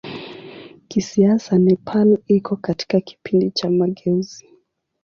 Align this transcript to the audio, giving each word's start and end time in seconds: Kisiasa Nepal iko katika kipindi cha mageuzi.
Kisiasa 0.87 1.57
Nepal 1.59 2.17
iko 2.27 2.55
katika 2.55 2.99
kipindi 3.01 3.51
cha 3.51 3.69
mageuzi. 3.69 4.45